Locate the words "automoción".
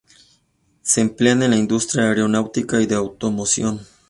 2.95-3.81